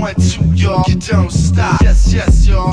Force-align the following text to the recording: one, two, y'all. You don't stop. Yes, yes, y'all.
one, 0.00 0.14
two, 0.14 0.44
y'all. 0.54 0.84
You 0.88 0.96
don't 0.96 1.30
stop. 1.30 1.80
Yes, 1.82 2.12
yes, 2.12 2.46
y'all. 2.46 2.72